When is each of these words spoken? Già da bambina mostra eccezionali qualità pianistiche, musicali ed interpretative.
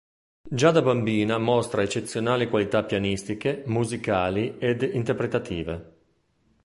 Già 0.49 0.71
da 0.71 0.81
bambina 0.81 1.37
mostra 1.37 1.83
eccezionali 1.83 2.49
qualità 2.49 2.83
pianistiche, 2.83 3.61
musicali 3.67 4.55
ed 4.57 4.81
interpretative. 4.81 5.95